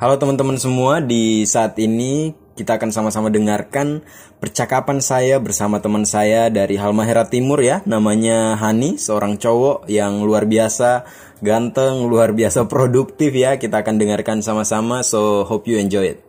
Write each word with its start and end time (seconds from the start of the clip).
Halo 0.00 0.16
teman-teman 0.16 0.56
semua, 0.56 1.04
di 1.04 1.44
saat 1.44 1.76
ini 1.76 2.32
kita 2.56 2.80
akan 2.80 2.88
sama-sama 2.88 3.28
dengarkan 3.28 4.00
percakapan 4.40 5.04
saya 5.04 5.36
bersama 5.36 5.76
teman 5.84 6.08
saya 6.08 6.48
dari 6.48 6.80
Halmahera 6.80 7.28
Timur 7.28 7.60
ya, 7.60 7.84
namanya 7.84 8.56
Hani, 8.56 8.96
seorang 8.96 9.36
cowok 9.36 9.92
yang 9.92 10.24
luar 10.24 10.48
biasa, 10.48 11.04
ganteng, 11.44 12.08
luar 12.08 12.32
biasa 12.32 12.64
produktif 12.72 13.36
ya. 13.36 13.60
Kita 13.60 13.84
akan 13.84 14.00
dengarkan 14.00 14.40
sama-sama, 14.40 15.04
so 15.04 15.44
hope 15.44 15.68
you 15.68 15.76
enjoy 15.76 16.16
it. 16.16 16.24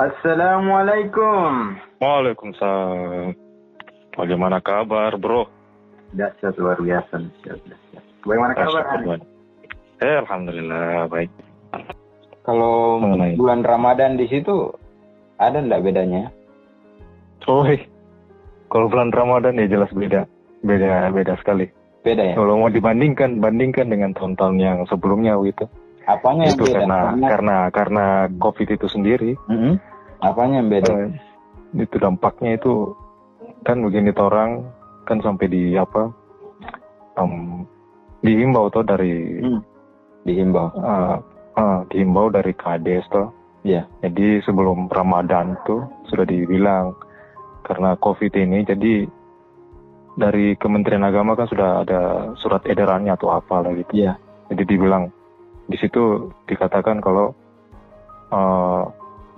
Assalamualaikum. 0.00 1.76
Waalaikumsalam. 2.00 3.36
Bagaimana 4.16 4.58
kabar, 4.64 5.20
bro? 5.20 5.44
Dahsyat 6.16 6.56
luar 6.56 6.80
biasa. 6.80 7.20
Dahsyat. 7.44 7.81
Bagaimana 8.22 8.52
kabar? 8.54 8.82
Hani? 8.86 9.18
Eh, 10.02 10.16
alhamdulillah 10.22 11.06
baik. 11.10 11.30
Kalau 12.42 12.98
Mengenai. 12.98 13.38
bulan 13.38 13.62
Ramadan 13.62 14.18
di 14.18 14.26
situ 14.26 14.74
ada 15.38 15.62
nggak 15.62 15.82
bedanya? 15.82 16.30
Oh, 17.46 17.66
kalau 18.70 18.86
bulan 18.90 19.10
Ramadan 19.14 19.58
ya 19.58 19.66
jelas 19.70 19.90
beda, 19.94 20.26
beda, 20.66 21.10
beda 21.14 21.34
sekali. 21.38 21.70
Beda 22.02 22.22
ya? 22.22 22.34
Kalau 22.34 22.58
mau 22.58 22.70
dibandingkan, 22.70 23.38
bandingkan 23.38 23.86
dengan 23.90 24.10
tahun-tahun 24.14 24.58
yang 24.58 24.78
sebelumnya 24.90 25.38
gitu. 25.46 25.70
Apanya 26.10 26.50
yang 26.50 26.58
itu 26.58 26.64
beda? 26.66 26.78
karena 26.82 26.98
karena 27.30 27.56
karena 27.70 28.04
COVID 28.42 28.68
itu 28.74 28.86
sendiri, 28.90 29.30
Mm-mm. 29.46 29.78
Apanya 30.18 30.62
yang 30.62 30.70
beda? 30.70 30.90
eh, 30.98 31.10
itu 31.78 31.96
dampaknya 31.98 32.58
itu 32.58 32.90
kan 33.62 33.78
begini 33.78 34.10
orang 34.18 34.66
kan 35.06 35.22
sampai 35.22 35.46
di 35.46 35.78
apa, 35.78 36.10
em, 37.18 37.62
dihimbau 38.22 38.70
tuh 38.70 38.86
dari 38.86 39.42
Hmm. 39.42 39.60
Dihimbau. 40.22 40.70
eh, 40.72 41.16
eh, 41.58 41.78
dihimbau 41.90 42.30
dari 42.30 42.54
kades 42.54 43.02
tuh. 43.10 43.28
Iya. 43.62 43.86
Jadi 44.02 44.42
sebelum 44.42 44.86
Ramadan 44.90 45.58
tuh 45.66 45.82
sudah 46.06 46.26
dibilang 46.26 46.94
karena 47.62 47.94
COVID 47.98 48.32
ini 48.34 48.66
jadi 48.66 49.06
dari 50.18 50.54
Kementerian 50.58 51.06
Agama 51.06 51.38
kan 51.38 51.46
sudah 51.46 51.82
ada 51.86 52.00
surat 52.38 52.62
edarannya 52.66 53.14
atau 53.14 53.34
apa 53.34 53.62
lah 53.66 53.72
gitu. 53.74 53.92
Iya. 53.94 54.18
Jadi 54.50 54.62
dibilang 54.66 55.10
di 55.66 55.78
situ 55.78 56.30
dikatakan 56.46 57.02
kalau 57.02 57.34
eh, 58.30 58.82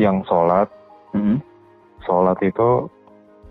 yang 0.01 0.25
sholat 0.27 0.67
Mm-mm. 1.15 1.39
sholat 2.03 2.35
itu 2.43 2.91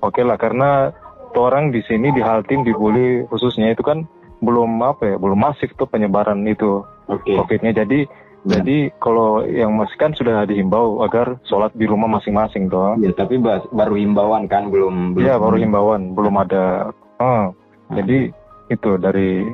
oke 0.03 0.21
lah 0.21 0.35
karena 0.35 0.91
orang 1.33 1.71
di 1.71 1.79
sini 1.87 2.11
di 2.11 2.19
Haltim 2.19 2.67
di 2.67 2.75
Buli 2.75 3.23
khususnya 3.31 3.71
itu 3.71 3.81
kan 3.81 4.03
belum 4.43 4.83
apa 4.83 5.03
ya 5.05 5.15
belum 5.15 5.39
masif 5.39 5.71
tuh 5.73 5.87
penyebaran 5.87 6.43
itu 6.43 6.83
Oke. 7.07 7.33
COVID-nya 7.33 7.73
jadi 7.73 8.05
Ya. 8.43 8.59
jadi 8.59 8.91
kalau 8.99 9.47
yang 9.47 9.71
masih 9.71 9.95
kan 9.95 10.11
sudah 10.11 10.43
dihimbau 10.43 10.99
agar 10.99 11.39
sholat 11.47 11.71
di 11.79 11.87
rumah 11.87 12.11
masing-masing 12.11 12.67
toh. 12.67 12.99
Iya, 12.99 13.15
tapi 13.15 13.39
bas- 13.39 13.63
baru 13.71 13.95
himbauan 13.95 14.51
kan 14.51 14.67
belum 14.67 15.15
belum. 15.15 15.23
Iya 15.23 15.39
baru 15.39 15.55
himbauan, 15.55 16.11
belum 16.11 16.35
ada. 16.35 16.91
Ah, 17.23 17.55
jadi 17.95 18.35
itu 18.67 18.91
dari 18.99 19.47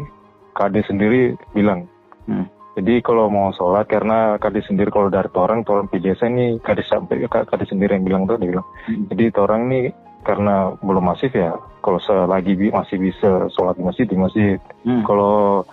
KD 0.57 0.89
sendiri 0.89 1.37
bilang. 1.53 1.85
Hmm. 2.25 2.49
Jadi 2.81 3.05
kalau 3.05 3.29
mau 3.29 3.53
sholat 3.53 3.85
karena 3.85 4.41
KD 4.41 4.65
sendiri 4.65 4.89
kalau 4.89 5.13
dari 5.13 5.29
orang 5.37 5.61
orang 5.69 5.85
biasa 5.85 6.25
ini 6.25 6.57
KD 6.57 6.81
sampai 6.81 7.29
KD 7.29 7.69
sendiri 7.69 7.93
yang 7.93 8.09
bilang 8.09 8.25
tuh 8.25 8.41
dia 8.41 8.57
bilang. 8.57 8.65
Hmm. 8.89 9.05
Jadi 9.13 9.23
orang 9.37 9.69
nih 9.69 9.93
karena 10.21 10.75
belum 10.79 11.03
masif 11.05 11.31
ya. 11.31 11.53
Kalau 11.79 11.97
selagi 11.97 12.53
bi- 12.53 12.71
masih 12.71 12.97
bisa 12.97 13.47
sholat 13.49 13.75
di 13.75 13.83
masjid 13.83 14.05
di 14.05 14.15
masjid. 14.15 14.57
Hmm. 14.83 15.03
Kalau 15.03 15.63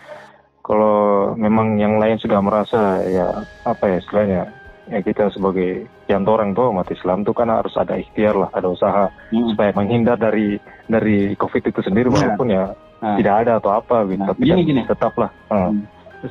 kalau 0.61 0.97
memang 1.35 1.77
yang 1.77 1.97
lain 1.97 2.19
sudah 2.19 2.39
merasa 2.41 2.99
ya 3.03 3.31
apa 3.63 3.85
ya 3.87 3.97
istilahnya 3.99 4.43
ya 4.87 4.99
kita 5.01 5.31
sebagai 5.31 5.87
yang 6.07 6.23
orang 6.25 6.55
tuh 6.55 6.71
umat 6.71 6.87
Islam 6.89 7.23
tuh 7.23 7.35
kan 7.35 7.51
harus 7.51 7.75
ada 7.75 7.95
ikhtiar 7.95 8.35
lah, 8.35 8.51
ada 8.51 8.69
usaha 8.69 9.11
Hmm. 9.31 9.51
supaya 9.51 9.71
menghindar 9.73 10.15
dari 10.17 10.59
dari 10.87 11.35
COVID 11.35 11.63
itu 11.67 11.81
sendiri 11.83 12.07
Iya. 12.07 12.15
walaupun 12.17 12.49
ya 12.49 12.65
Nah. 12.97 13.17
tidak 13.21 13.35
ada 13.45 13.53
atau 13.61 13.71
apa 13.73 14.09
gitu, 14.09 14.23
Nah, 14.25 14.29
tapi 14.33 14.43
gini, 14.43 14.63
gini. 14.65 14.83
tetaplah. 14.83 15.29
eh, 15.51 15.71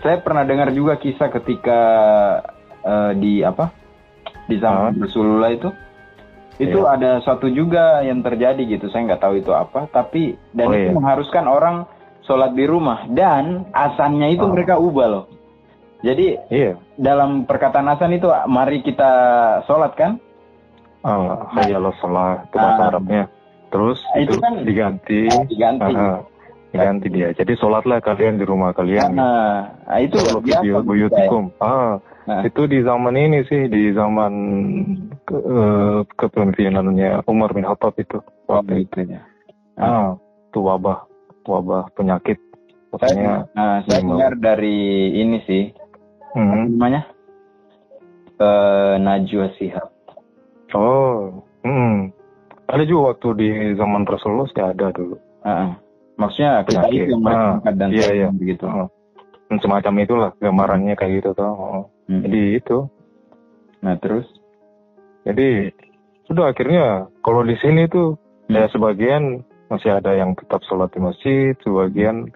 Saya 0.01 0.17
pernah 0.17 0.41
dengar 0.41 0.71
juga 0.71 0.97
kisah 0.97 1.29
ketika 1.29 1.79
eh, 2.81 3.11
di 3.15 3.39
apa 3.39 3.69
di 4.45 4.57
zaman 4.57 4.97
Rasulullah 4.97 5.49
itu 5.49 5.69
itu 6.57 6.79
Iya. 6.79 6.91
ada 6.91 7.11
suatu 7.19 7.47
juga 7.47 7.99
yang 7.99 8.19
terjadi 8.19 8.61
gitu. 8.61 8.88
Saya 8.88 9.05
nggak 9.05 9.21
tahu 9.21 9.35
itu 9.38 9.51
apa, 9.51 9.88
tapi 9.88 10.35
dan 10.51 10.67
Oh, 10.67 10.73
itu 10.73 10.88
iya. 10.88 10.95
mengharuskan 10.95 11.45
orang 11.45 11.83
sholat 12.21 12.51
di 12.51 12.63
rumah 12.63 13.05
dan 13.07 13.67
asannya 13.69 14.33
itu 14.33 14.43
Oh. 14.43 14.49
mereka 14.49 14.75
ubah 14.75 15.07
loh. 15.07 15.25
Jadi 15.99 16.38
iya. 16.47 16.77
dalam 16.95 17.43
perkataan 17.43 17.88
asan 17.88 18.13
itu 18.13 18.29
mari 18.45 18.79
kita 18.79 19.11
sholat 19.66 19.95
kan? 19.95 20.21
Uh, 21.01 21.38
Hayalah 21.53 21.93
sholat 21.95 22.38
itu 22.43 22.57
bahasa 22.57 22.81
Ah. 22.81 22.89
Arabnya. 22.89 23.23
Terus 23.69 23.99
Ah, 24.07 24.19
itu 24.19 24.31
itu, 24.31 24.41
kan- 24.41 24.63
diganti, 24.63 25.22
Diganti. 25.45 25.93
ah, 25.93 26.17
diganti 26.72 27.07
dia. 27.09 27.29
Jadi 27.29 27.53
sholatlah 27.55 27.99
kalian 27.99 28.37
di 28.37 28.45
rumah 28.45 28.72
kalian. 28.72 29.13
Nah, 29.13 29.69
nah, 29.83 29.99
itu 29.99 30.16
biasa. 30.17 30.63
Saya. 30.63 30.81
buyutikum. 30.81 31.43
Ah, 31.59 31.99
Nah. 32.25 32.41
itu 32.41 32.65
di 32.65 32.81
zaman 32.81 33.13
ini 33.13 33.45
sih, 33.45 33.69
di 33.69 33.93
zaman 33.93 34.33
ke, 35.29 35.37
eh, 35.37 35.99
kepemimpinannya 36.17 37.21
Umar 37.29 37.53
bin 37.53 37.69
Khattab 37.69 37.93
itu. 38.01 38.17
Oh, 38.49 38.61
Waktu 38.61 38.89
gitu 38.89 39.05
ya. 39.05 39.21
Ah, 39.77 40.17
itu 40.49 40.59
wabah, 40.59 41.05
wabah 41.45 41.85
penyakit. 41.93 42.41
Saya, 42.97 43.11
Makanya, 43.13 43.33
nah, 43.53 43.77
saya 43.85 44.01
dengar 44.01 44.33
dari 44.39 44.77
ini 45.13 45.37
sih, 45.45 45.63
hmm. 46.33 46.79
namanya? 46.79 47.01
Eh, 48.41 48.95
Najwa 48.99 49.47
Shihab. 49.59 49.87
oh, 50.73 51.43
hmm. 51.61 52.09
ada 52.67 52.83
juga 52.83 53.13
waktu 53.13 53.27
di 53.37 53.47
zaman 53.77 54.03
Rasulullah 54.03 54.47
sih 54.49 54.59
ada 54.59 54.89
dulu. 54.91 55.15
Heeh. 55.45 55.69
Maksudnya 56.15 56.63
kita 56.65 56.87
Penyakit. 56.87 56.95
itu 57.05 57.11
yang 57.11 57.21
mereka 57.21 57.47
Ah, 57.67 57.73
dan 57.75 57.89
iya, 57.91 58.07
iya. 58.15 58.27
begitu. 58.31 58.65
Ah. 58.65 58.87
Hmm, 59.45 59.61
Semacam 59.61 59.94
itulah 60.01 60.29
gambarannya 60.38 60.97
kayak 60.97 61.22
gitu 61.22 61.29
toh. 61.33 61.53
Oh. 61.53 61.83
Hmm. 62.07 62.22
Jadi 62.25 62.41
itu. 62.57 62.78
Nah 63.81 63.95
terus, 63.97 64.25
Jadi 65.25 65.73
sudah 66.25 66.53
akhirnya 66.53 66.85
kalau 67.22 67.41
di 67.41 67.57
sini 67.57 67.89
tuh 67.89 68.13
Hmm. 68.45 68.61
ya 68.61 68.69
sebagian 68.69 69.41
masih 69.73 69.89
ada 69.89 70.13
yang 70.13 70.38
tetap 70.38 70.61
sholat 70.69 70.94
di 70.94 71.01
masjid, 71.01 71.57
sebagian 71.66 72.29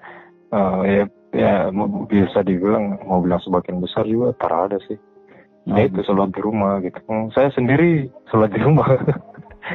eh, 0.50 0.82
ya 0.90 1.04
ya 1.30 1.54
bisa 2.10 2.42
dibilang 2.42 2.98
mau 3.06 3.22
bilang 3.22 3.38
sebagian 3.46 3.78
besar 3.78 4.10
juga 4.10 4.34
tak 4.42 4.50
ada 4.50 4.78
sih. 4.90 4.98
Oh, 5.70 5.78
Ya 5.78 5.86
itu 5.86 6.02
sholat 6.02 6.34
di 6.34 6.42
rumah 6.42 6.82
gitu. 6.82 6.98
Hmm, 7.06 7.30
saya 7.30 7.54
sendiri 7.54 8.10
sholat 8.34 8.50
di 8.50 8.58
rumah. 8.58 8.90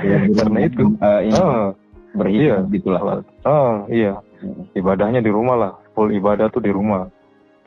ya, 0.02 0.26
Karena 0.42 0.58
itu. 0.66 0.84
eh, 0.98 1.20
ini 1.30 1.38
ah, 1.38 1.70
berhitung 2.18 2.66
iya. 2.66 2.74
gitulah. 2.74 3.02
Ah, 3.46 3.86
iya. 3.86 4.18
Ibadahnya 4.74 5.22
di 5.22 5.30
rumah 5.30 5.54
lah. 5.54 5.72
Full 5.94 6.10
ibadah 6.18 6.50
tuh 6.50 6.66
di 6.66 6.74
rumah. 6.74 7.06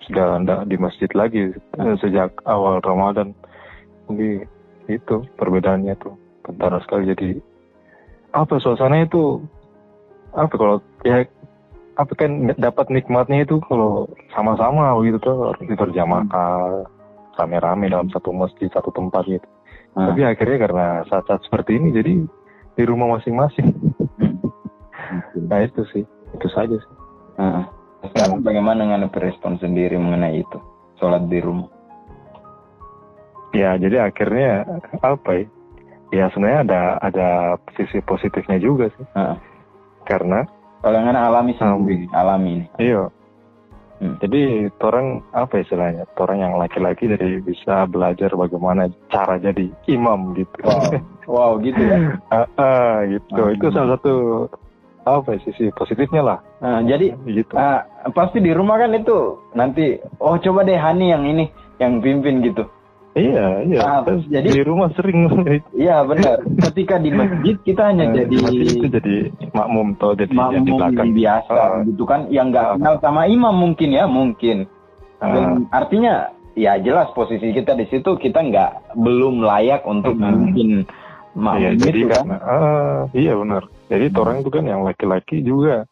Sudah 0.06 0.38
enggak 0.38 0.70
di 0.70 0.76
masjid 0.78 1.10
lagi 1.18 1.52
eh, 1.56 1.96
sejak 2.04 2.36
awal 2.46 2.84
Ramadan. 2.84 3.34
Jadi 4.08 4.46
itu 4.88 5.16
perbedaannya 5.36 5.96
tuh. 6.00 6.16
Kentara 6.46 6.80
sekali 6.86 7.12
jadi 7.12 7.30
apa 8.32 8.60
suasananya 8.62 9.10
itu? 9.10 9.44
Apa 10.32 10.54
kalau 10.56 10.78
ya 11.04 11.26
apa 11.98 12.14
kan 12.14 12.54
dapat 12.56 12.94
nikmatnya 12.94 13.42
itu 13.44 13.58
kalau 13.66 14.06
sama-sama 14.30 14.94
gitu 15.02 15.18
tuh 15.18 15.52
berjamaah 15.58 16.86
rame-rame 17.42 17.90
dalam 17.90 18.08
satu 18.14 18.30
masjid 18.30 18.70
satu 18.70 18.94
tempat 18.94 19.26
gitu. 19.26 19.48
Ah. 19.98 20.14
tapi 20.14 20.22
akhirnya 20.30 20.58
karena 20.62 20.86
saat-saat 21.10 21.42
seperti 21.50 21.82
ini 21.82 21.90
jadi 21.90 22.14
di 22.78 22.84
rumah 22.86 23.18
masing-masing. 23.18 23.74
Nah 25.50 25.64
itu 25.66 25.82
sih. 25.90 26.06
Itu 26.38 26.48
saja 26.54 26.78
sih. 26.78 26.94
Heeh. 27.42 27.64
Sekarang 28.06 28.46
bagaimana 28.46 28.86
dengan 28.86 29.10
respon 29.10 29.58
sendiri 29.58 29.98
mengenai 29.98 30.42
itu? 30.46 30.60
Sholat 31.02 31.26
di 31.30 31.40
rumah. 31.42 31.70
ya 33.56 33.74
jadi 33.80 34.12
akhirnya 34.12 34.70
apa 35.02 35.30
ya 35.34 35.46
ya 36.14 36.26
sebenarnya 36.30 36.62
ada 36.68 36.82
ada 37.02 37.30
sisi 37.74 38.04
positifnya 38.06 38.62
juga 38.62 38.92
sih 38.94 39.08
karena 40.06 40.46
Kalau 40.78 40.94
yang 40.94 41.10
alami 41.10 41.58
sendiri, 41.58 42.06
alami 42.14 42.50
ini. 42.62 42.66
Iya. 42.78 43.10
Hmm. 43.98 44.14
Jadi 44.22 44.70
orang 44.86 45.26
apa 45.34 45.58
istilahnya? 45.58 46.06
Orang 46.22 46.38
yang 46.38 46.54
laki-laki 46.62 47.10
jadi 47.10 47.42
bisa 47.42 47.90
belajar 47.90 48.30
bagaimana 48.38 48.86
cara 49.10 49.42
jadi 49.42 49.74
imam 49.90 50.38
gitu. 50.38 50.54
Wow, 50.62 50.86
wow 51.26 51.52
gitu 51.66 51.82
ya. 51.82 51.98
Ah, 52.30 52.46
ah, 52.62 52.96
gitu. 53.10 53.42
Itu 53.58 53.74
salah 53.74 53.98
satu 53.98 54.46
apa 55.10 55.34
ya, 55.34 55.40
sisi 55.42 55.72
positifnya 55.72 56.22
lah. 56.22 56.40
Nah, 56.60 56.82
jadi 56.82 57.16
Gitu. 57.24 57.54
ah, 57.54 57.82
pasti 58.10 58.38
di 58.38 58.52
rumah 58.52 58.76
kan 58.78 58.92
itu 58.92 59.18
nanti, 59.52 59.96
oh 60.18 60.36
coba 60.36 60.62
deh 60.62 60.76
Hani 60.76 61.10
yang 61.10 61.24
ini, 61.24 61.48
yang 61.78 61.98
pimpin 61.98 62.42
gitu. 62.42 62.68
Iya, 63.14 63.66
iya. 63.66 63.80
Ah, 63.82 64.02
jadi- 64.06 64.54
di 64.54 64.62
rumah 64.62 64.94
sering 64.94 65.26
Iya 65.74 66.06
benar. 66.06 66.38
Ketika 66.70 67.02
di 67.02 67.10
masjid 67.10 67.58
kita 67.58 67.90
hanya 67.90 68.14
Eh, 68.14 68.30
jadi 68.30 68.36
itu 68.78 68.86
jadi 68.86 69.16
makmum 69.52 69.98
atau 69.98 70.14
jadi 70.14 70.30
yang 70.30 70.62
di 70.62 70.70
makmum 70.70 70.78
belakang. 70.78 71.10
biasa 71.18 71.54
Ah. 71.58 71.82
gitu 71.82 72.04
kan, 72.06 72.30
yang 72.30 72.54
nggak 72.54 72.62
Ah. 72.64 72.74
kenal 72.78 72.96
sama 73.02 73.26
imam 73.26 73.56
mungkin 73.56 73.90
ya, 73.90 74.06
mungkin. 74.06 74.70
Dan 75.18 75.66
artinya 75.72 76.30
ya 76.54 76.78
jelas 76.78 77.10
posisi 77.12 77.50
kita 77.52 77.74
di 77.74 77.90
situ 77.90 78.18
kita 78.18 78.38
nggak 78.38 78.94
belum 78.94 79.42
layak 79.42 79.82
untuk 79.84 80.14
Hmm. 80.14 80.54
memimpin 80.54 80.70
Iya, 80.78 81.34
makmum 81.34 81.74
jadi 81.76 82.00
itu 82.00 82.08
kan. 82.08 82.22
karena 82.22 82.38
ah, 82.40 83.00
iya 83.14 83.34
benar. 83.34 83.64
Jadi 83.88 84.06
Hmm. 84.12 84.20
orang 84.20 84.36
itu 84.44 84.50
kan 84.52 84.64
yang 84.64 84.82
laki-laki 84.84 85.38
juga 85.40 85.88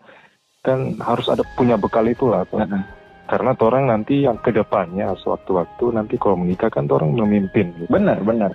kan 0.61 0.97
harus 0.99 1.29
ada 1.29 1.45
punya 1.55 1.77
bekal 1.77 2.03
itulah. 2.05 2.43
Pak. 2.43 2.59
Heeh. 2.59 2.83
Karena 3.25 3.57
orang 3.57 3.83
nanti 3.89 4.21
yang 4.21 4.37
ke 4.37 4.53
depannya 4.53 5.17
sewaktu-waktu 5.17 5.85
nanti 5.91 6.13
kalau 6.17 6.37
menikah 6.37 6.69
kan 6.69 6.85
orang 6.85 7.15
memimpin. 7.15 7.73
Gitu. 7.73 7.89
Benar, 7.89 8.21
benar. 8.21 8.51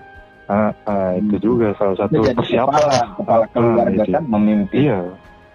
Ah, 0.47 0.71
ah, 0.85 1.15
itu 1.15 1.39
Hmm. 1.39 1.45
juga 1.45 1.67
salah 1.75 1.95
Itu 1.95 2.03
satu 2.05 2.15
jadi 2.23 2.37
persiapan. 2.37 2.75
kepala, 2.75 2.99
kepala 3.17 3.45
keluarga 3.51 4.03
itu. 4.03 4.13
kan 4.13 4.25
memimpin. 4.27 4.81
Iya. 4.83 5.01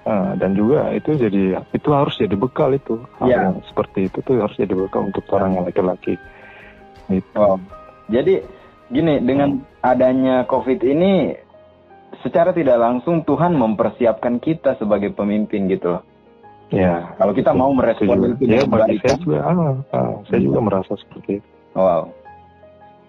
Ah, 0.05 0.29
dan 0.37 0.51
juga 0.53 0.79
itu 0.93 1.09
jadi 1.15 1.43
itu 1.73 1.89
harus 1.89 2.13
jadi 2.15 2.35
bekal 2.35 2.69
itu. 2.71 2.95
Hal 3.17 3.27
Iya. 3.27 3.39
yang 3.41 3.55
seperti 3.65 3.99
itu 4.05 4.17
tuh 4.21 4.37
harus 4.37 4.55
jadi 4.55 4.73
bekal 4.73 5.01
untuk 5.03 5.25
orang 5.29 5.51
yang 5.53 5.63
laki-laki. 5.65 6.15
Itu. 7.07 7.35
Oh. 7.35 7.57
Jadi 8.07 8.37
gini 8.87 9.17
dengan 9.19 9.57
adanya 9.81 10.45
COVID 10.45 10.79
ini 10.79 11.33
secara 12.25 12.49
tidak 12.49 12.81
langsung 12.81 13.21
Tuhan 13.21 13.53
mempersiapkan 13.53 14.41
kita 14.41 14.73
sebagai 14.81 15.13
pemimpin 15.13 15.69
gitu 15.69 15.93
loh. 15.93 16.03
Ya. 16.73 17.13
Kalau 17.21 17.37
kita 17.37 17.53
mau 17.53 17.69
merespon 17.69 18.17
juga. 18.17 18.27
itu 18.33 18.43
Ya, 18.49 18.65
bagi 18.65 18.97
saya 18.97 19.13
kan? 19.13 19.17
juga, 19.21 19.37
ah, 19.45 19.73
ah, 19.93 20.11
saya 20.25 20.39
juga 20.41 20.59
merasa 20.65 20.97
seperti 20.97 21.37
itu. 21.37 21.47
Wow. 21.77 22.09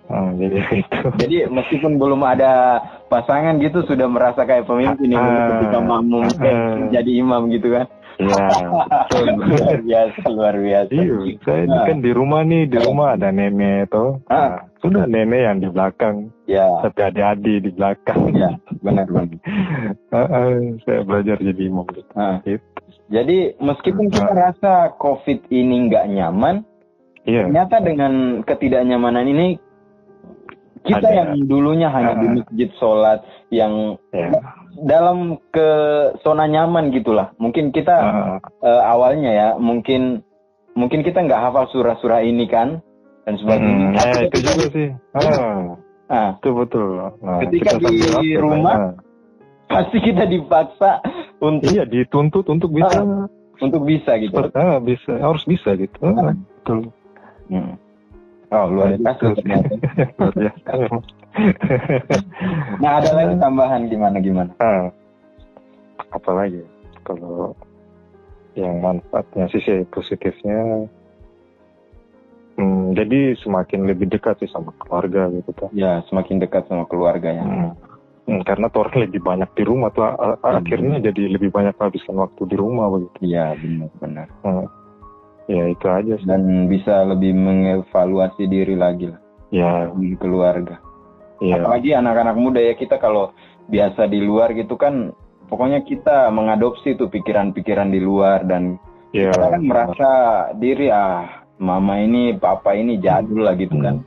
Ah, 0.06 0.28
jadi 0.36 0.56
itu. 0.84 0.98
Jadi 1.16 1.36
meskipun 1.48 1.96
belum 1.96 2.20
ada 2.20 2.78
pasangan 3.08 3.56
gitu 3.58 3.80
sudah 3.88 4.06
merasa 4.06 4.44
kayak 4.44 4.68
pemimpin 4.68 5.16
yang 5.16 5.24
Ah, 5.24 5.48
ketika 5.56 5.78
makmum 5.80 6.28
eh, 6.28 6.52
ah. 6.52 6.76
jadi 6.92 7.10
imam 7.24 7.48
gitu 7.48 7.72
kan. 7.72 7.88
Ya, 8.16 8.48
betul. 8.48 9.26
luar 9.44 9.76
biasa, 9.84 10.20
luar 10.32 10.54
biasa. 10.56 10.92
Iya, 10.92 11.16
saya 11.44 11.60
ini 11.68 11.78
kan 11.84 11.98
di 12.00 12.10
rumah 12.16 12.40
nih, 12.42 12.64
di 12.64 12.78
rumah 12.80 13.12
ada 13.12 13.28
nenek 13.28 13.92
toh. 13.92 14.24
Ah. 14.26 14.32
Nah, 14.32 14.54
sudah 14.80 15.04
nenek 15.04 15.40
yang 15.44 15.58
di 15.60 15.68
belakang, 15.68 16.16
Ya, 16.48 16.64
tapi 16.80 17.00
adik-adik 17.02 17.56
di 17.60 17.70
belakang. 17.76 18.32
ya, 18.32 18.56
benar 18.80 19.04
benar. 19.04 19.36
Ah, 20.16 20.24
ah, 20.32 20.48
saya 20.86 21.04
belajar 21.04 21.36
jadi 21.36 21.62
imam 21.68 21.84
gitu. 21.92 22.08
Jadi 23.06 23.38
meskipun 23.60 24.08
kita 24.08 24.32
rasa 24.32 24.96
COVID 24.96 25.52
ini 25.52 25.92
nggak 25.92 26.08
nyaman, 26.08 26.64
Iya, 27.26 27.44
ternyata 27.44 27.76
dengan 27.82 28.12
ketidaknyamanan 28.46 29.26
ini 29.26 29.46
kita 30.86 31.02
Ada. 31.02 31.16
yang 31.18 31.30
dulunya 31.44 31.90
hanya 31.90 32.14
di 32.16 32.26
Ah. 32.30 32.34
masjid 32.38 32.70
sholat 32.78 33.20
yang 33.50 33.98
ya. 34.14 34.30
Dalam 34.84 35.40
ke 35.48 35.68
zona 36.20 36.44
nyaman 36.44 36.92
gitulah. 36.92 37.32
Mungkin 37.40 37.72
kita 37.72 37.96
Ah, 37.96 38.38
eh, 38.60 38.82
awalnya 38.84 39.30
ya, 39.32 39.48
mungkin 39.56 40.20
mungkin 40.76 41.00
kita 41.00 41.24
nggak 41.24 41.40
hafal 41.40 41.64
surah-surah 41.72 42.20
ini 42.20 42.44
kan 42.44 42.84
dan 43.24 43.34
sebagainya. 43.40 43.88
hmm, 43.90 43.96
ya, 43.96 44.20
itu 44.28 44.38
juga 44.44 44.66
sih. 44.70 44.88
Ah, 45.16 45.76
Ah, 46.06 46.30
itu 46.38 46.54
betul. 46.54 47.02
Nah, 47.18 47.42
Ketika 47.42 47.82
kita 47.82 47.90
di 48.22 48.38
apa, 48.38 48.38
rumah, 48.38 48.74
ah. 48.78 48.92
pasti 49.66 49.98
kita 49.98 50.22
dipaksa 50.22 51.02
untuk 51.42 51.66
iya 51.74 51.82
dituntut 51.82 52.46
untuk 52.46 52.70
bisa, 52.70 53.02
untuk 53.58 53.82
bisa 53.82 54.14
gitu. 54.22 54.38
ah, 54.54 54.78
bisa, 54.78 55.18
harus 55.18 55.42
bisa 55.50 55.74
gitu. 55.74 55.98
Ah, 56.06 56.30
betul. 56.30 56.94
Hmm. 57.50 57.74
Oh 58.54 58.70
luar 58.70 58.94
biasa. 58.94 59.34
Luar 60.22 60.32
biasa. 60.38 60.72
Nah 62.82 63.00
ada 63.00 63.10
lagi 63.12 63.34
tambahan 63.36 63.88
gimana 63.88 64.16
gimana? 64.20 64.52
Ah, 64.58 64.88
apalagi 66.12 66.64
kalau 67.02 67.52
yang 68.56 68.80
manfaatnya 68.80 69.48
sisi 69.52 69.84
positifnya 69.92 70.88
hmm, 72.56 72.96
jadi 72.96 73.36
semakin 73.36 73.84
lebih 73.84 74.08
dekat 74.08 74.40
sih 74.40 74.48
sama 74.48 74.72
keluarga 74.80 75.28
gitu 75.28 75.52
kan 75.52 75.68
Ya 75.72 76.00
semakin 76.08 76.40
dekat 76.40 76.64
sama 76.66 76.88
keluarga 76.88 77.30
ya. 77.30 77.44
Hmm. 77.44 77.72
Hmm, 78.26 78.42
karena 78.42 78.66
tuh 78.66 78.82
orang 78.82 79.06
lebih 79.06 79.22
banyak 79.22 79.46
di 79.54 79.62
rumah 79.62 79.94
tuh 79.94 80.02
a- 80.02 80.40
akhirnya 80.42 80.98
jadi 80.98 81.30
lebih 81.30 81.54
banyak 81.54 81.78
habiskan 81.78 82.18
waktu 82.18 82.42
di 82.50 82.56
rumah 82.58 82.90
begitu 82.90 83.30
Iya 83.30 83.54
benar-benar. 83.54 84.26
Hmm. 84.42 84.66
ya 85.46 85.62
itu 85.70 85.86
aja 85.86 86.18
sih 86.18 86.26
Dan 86.26 86.66
bisa 86.66 87.06
lebih 87.06 87.30
mengevaluasi 87.38 88.50
diri 88.50 88.74
lagi 88.74 89.14
lah 89.14 89.20
ya 89.54 89.86
keluarga. 90.18 90.82
Ya 91.42 91.60
Apalagi 91.60 91.90
anak-anak 91.92 92.36
muda 92.36 92.60
ya 92.60 92.74
kita 92.74 92.96
kalau 92.96 93.32
biasa 93.66 94.06
di 94.06 94.22
luar 94.22 94.54
gitu 94.54 94.78
kan, 94.78 95.10
pokoknya 95.50 95.82
kita 95.82 96.30
mengadopsi 96.30 96.94
tuh 96.94 97.10
pikiran-pikiran 97.10 97.90
di 97.90 98.00
luar 98.00 98.46
dan 98.46 98.78
ya 99.10 99.34
kita 99.34 99.46
kan 99.58 99.62
merasa 99.62 100.10
diri 100.56 100.88
ah 100.92 101.44
mama 101.56 101.98
ini 102.00 102.36
papa 102.36 102.76
ini 102.76 103.00
jadul 103.00 103.44
lah 103.44 103.56
gitu 103.56 103.76
kan. 103.80 104.04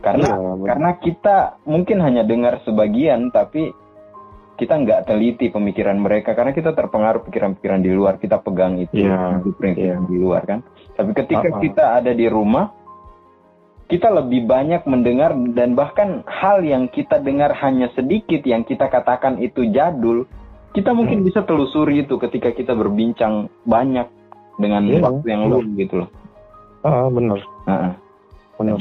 Karena 0.00 0.28
Iya, 0.28 0.36
benar. 0.38 0.66
karena 0.70 0.90
kita 1.02 1.36
mungkin 1.66 1.98
hanya 2.04 2.22
dengar 2.22 2.62
sebagian 2.62 3.32
tapi 3.34 3.72
kita 4.56 4.72
nggak 4.72 5.04
teliti 5.08 5.52
pemikiran 5.52 6.00
mereka 6.00 6.32
karena 6.32 6.56
kita 6.56 6.72
terpengaruh 6.72 7.24
pikiran-pikiran 7.28 7.80
di 7.84 7.92
luar 7.92 8.16
kita 8.16 8.40
pegang 8.40 8.80
itu 8.80 9.04
Iya, 9.04 9.40
itu 9.40 9.52
prinsip 9.52 9.84
iya. 9.84 10.00
di 10.00 10.16
luar 10.16 10.42
kan 10.48 10.60
tapi 10.96 11.12
ketika 11.12 11.48
Uh-uh. 11.52 11.60
kita 11.60 11.84
ada 12.00 12.12
di 12.16 12.24
rumah 12.24 12.72
kita 13.86 14.10
lebih 14.10 14.50
banyak 14.50 14.82
mendengar 14.90 15.30
dan 15.54 15.78
bahkan 15.78 16.26
hal 16.26 16.62
yang 16.66 16.90
kita 16.90 17.22
dengar 17.22 17.54
hanya 17.62 17.86
sedikit 17.94 18.42
yang 18.42 18.66
kita 18.66 18.90
katakan 18.90 19.38
itu 19.38 19.62
jadul 19.70 20.26
kita 20.74 20.90
mungkin 20.92 21.22
Hmm. 21.22 21.26
bisa 21.30 21.40
telusuri 21.46 22.02
itu 22.04 22.18
ketika 22.18 22.50
kita 22.52 22.74
berbincang 22.74 23.46
banyak 23.62 24.10
dengan 24.58 24.82
Iya, 24.84 25.00
waktu 25.00 25.26
yang 25.30 25.42
lalu 25.48 25.86
gitu 25.86 26.04
loh. 26.04 26.10
Ah, 26.82 27.08
benar. 27.08 27.40
Uh-uh. 27.66 27.92
benar 28.56 28.76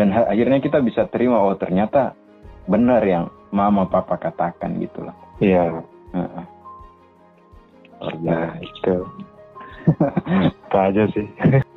dan 0.00 0.08
akhirnya 0.16 0.58
kita 0.64 0.80
bisa 0.80 1.04
terima 1.12 1.36
oh 1.36 1.52
ternyata 1.60 2.16
benar 2.64 3.04
yang 3.04 3.28
mama 3.52 3.84
papa 3.84 4.16
katakan 4.16 4.80
gitu 4.80 5.04
loh. 5.04 5.16
Iya. 5.38 5.84
Heeh. 6.16 6.44
nah 8.24 8.52
itu. 8.60 8.94
Itu 10.48 10.76
aja 10.80 11.04
sih 11.12 11.28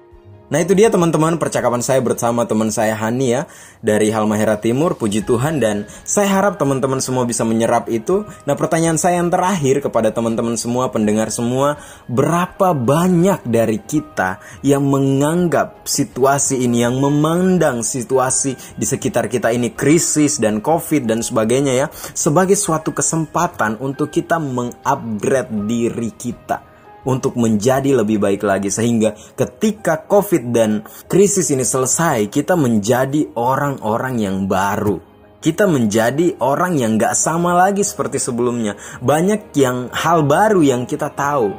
Nah 0.48 0.64
itu 0.64 0.72
dia 0.80 0.88
teman-teman 0.88 1.36
percakapan 1.36 1.84
saya 1.84 2.00
bersama 2.00 2.48
teman 2.48 2.72
saya 2.72 2.96
Hani 2.96 3.36
ya 3.36 3.52
dari 3.84 4.16
Halmahera 4.16 4.56
Timur, 4.64 4.96
puji 4.96 5.28
Tuhan 5.28 5.60
dan 5.60 5.92
saya 6.08 6.32
harap 6.40 6.56
teman-teman 6.56 7.04
semua 7.04 7.28
bisa 7.28 7.44
menyerap 7.44 7.92
itu. 7.92 8.24
Nah 8.48 8.56
pertanyaan 8.56 8.96
saya 8.96 9.20
yang 9.20 9.28
terakhir 9.28 9.84
kepada 9.84 10.16
teman-teman 10.16 10.56
semua, 10.56 10.88
pendengar 10.88 11.36
semua, 11.36 11.76
berapa 12.08 12.72
banyak 12.72 13.44
dari 13.44 13.84
kita 13.84 14.40
yang 14.64 14.88
menganggap 14.88 15.84
situasi 15.84 16.64
ini, 16.64 16.88
yang 16.88 16.96
memandang 16.96 17.84
situasi 17.84 18.56
di 18.80 18.88
sekitar 18.88 19.28
kita 19.28 19.52
ini 19.52 19.76
krisis 19.76 20.40
dan 20.40 20.64
covid 20.64 21.12
dan 21.12 21.20
sebagainya 21.20 21.76
ya 21.76 21.88
sebagai 22.16 22.56
suatu 22.56 22.96
kesempatan 22.96 23.84
untuk 23.84 24.16
kita 24.16 24.40
mengupgrade 24.40 25.52
diri 25.68 26.12
kita 26.16 26.67
untuk 27.08 27.40
menjadi 27.40 28.04
lebih 28.04 28.20
baik 28.20 28.44
lagi 28.44 28.68
sehingga 28.68 29.16
ketika 29.40 30.04
Covid 30.04 30.52
dan 30.52 30.84
krisis 31.08 31.48
ini 31.56 31.64
selesai 31.64 32.28
kita 32.28 32.60
menjadi 32.60 33.32
orang-orang 33.40 34.20
yang 34.20 34.38
baru. 34.46 35.00
Kita 35.38 35.70
menjadi 35.70 36.36
orang 36.44 36.76
yang 36.76 37.00
gak 37.00 37.16
sama 37.16 37.56
lagi 37.56 37.86
seperti 37.86 38.20
sebelumnya. 38.20 38.76
Banyak 39.00 39.56
yang 39.56 39.88
hal 39.94 40.26
baru 40.26 40.60
yang 40.66 40.84
kita 40.84 41.14
tahu 41.14 41.54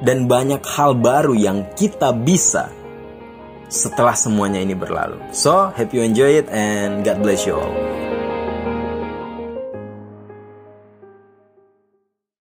dan 0.00 0.24
banyak 0.30 0.62
hal 0.64 0.96
baru 0.96 1.34
yang 1.34 1.66
kita 1.74 2.14
bisa 2.14 2.70
setelah 3.68 4.14
semuanya 4.14 4.62
ini 4.62 4.78
berlalu. 4.78 5.18
So, 5.34 5.74
hope 5.74 5.92
you 5.92 6.06
enjoy 6.06 6.40
it 6.40 6.46
and 6.48 7.02
God 7.02 7.20
bless 7.26 7.42
you 7.42 7.58
all. 7.58 8.13